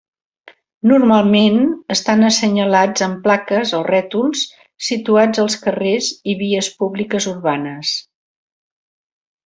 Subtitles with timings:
[0.91, 1.59] Normalment
[1.95, 4.43] estan assenyalats amb plaques o rètols
[4.89, 7.97] situats als carrers i vies públiques urbanes.